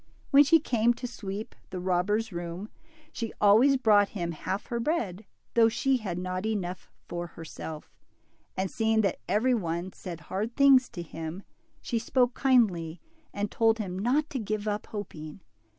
When 0.31 0.43
she 0.43 0.57
came 0.59 0.95
^fo 0.95 1.07
sweep 1.07 1.53
the 1.69 1.79
robber's 1.79 2.31
room, 2.31 2.69
she 3.11 3.33
always 3.39 3.77
brought 3.77 4.09
him 4.17 4.33
haljTher 4.33 4.81
bread, 4.83 5.25
thoughvshe 5.53 5.99
had 5.99 6.17
not 6.17 6.43
enough 6.43 6.89
for 7.07 7.27
herself; 7.27 7.91
and 8.57 8.71
seeing 8.71 9.01
that 9.01 9.19
every 9.29 9.53
'one 9.53 9.93
said 9.93 10.21
hard 10.21 10.55
things 10.55 10.89
to 10.89 11.03
him, 11.03 11.43
she 11.83 11.99
spoke 11.99 12.33
kindly, 12.33 12.99
and 13.31 13.51
told 13.51 13.77
him 13.77 13.99
not 13.99 14.27
to 14.31 14.39
give 14.39 14.67
up 14.67 14.87
hopmg. 14.87 15.41